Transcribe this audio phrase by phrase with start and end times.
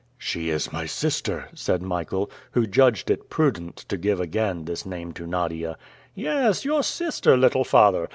[0.17, 5.11] "She is my sister," said Michael, who judged it prudent to give again this name
[5.11, 5.77] to Nadia.
[6.15, 8.09] "Yes, your sister, little father!